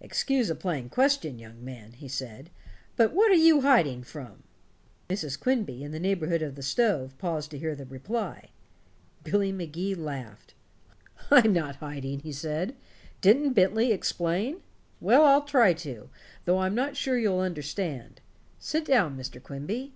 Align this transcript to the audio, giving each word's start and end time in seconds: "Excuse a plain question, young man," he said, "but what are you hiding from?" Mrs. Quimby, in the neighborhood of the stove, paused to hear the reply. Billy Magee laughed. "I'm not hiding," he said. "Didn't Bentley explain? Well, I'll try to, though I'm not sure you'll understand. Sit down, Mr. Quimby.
"Excuse 0.00 0.48
a 0.48 0.54
plain 0.54 0.88
question, 0.88 1.38
young 1.38 1.62
man," 1.62 1.92
he 1.92 2.08
said, 2.08 2.48
"but 2.96 3.12
what 3.12 3.30
are 3.30 3.34
you 3.34 3.60
hiding 3.60 4.02
from?" 4.02 4.42
Mrs. 5.10 5.38
Quimby, 5.38 5.84
in 5.84 5.92
the 5.92 6.00
neighborhood 6.00 6.40
of 6.40 6.54
the 6.54 6.62
stove, 6.62 7.12
paused 7.18 7.50
to 7.50 7.58
hear 7.58 7.74
the 7.76 7.84
reply. 7.84 8.48
Billy 9.22 9.52
Magee 9.52 9.94
laughed. 9.94 10.54
"I'm 11.30 11.52
not 11.52 11.76
hiding," 11.76 12.20
he 12.20 12.32
said. 12.32 12.74
"Didn't 13.20 13.52
Bentley 13.52 13.92
explain? 13.92 14.62
Well, 14.98 15.26
I'll 15.26 15.44
try 15.44 15.74
to, 15.74 16.08
though 16.46 16.60
I'm 16.60 16.74
not 16.74 16.96
sure 16.96 17.18
you'll 17.18 17.40
understand. 17.40 18.22
Sit 18.58 18.86
down, 18.86 19.14
Mr. 19.14 19.42
Quimby. 19.42 19.92